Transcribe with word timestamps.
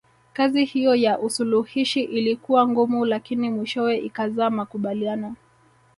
Kazi 0.33 0.65
hiyo 0.65 0.95
ya 0.95 1.19
usuluhishi 1.19 2.03
ilikuwa 2.03 2.67
ngumu 2.67 3.05
lakini 3.05 3.49
mwishowe 3.49 3.97
ikazaa 3.97 4.49
makubaliano 4.49 5.35